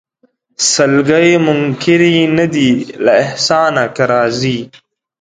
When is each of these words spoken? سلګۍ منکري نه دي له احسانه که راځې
سلګۍ 0.71 1.29
منکري 1.45 2.17
نه 2.37 2.45
دي 2.53 2.71
له 3.03 3.11
احسانه 3.23 3.83
که 3.95 4.03
راځې 4.11 4.59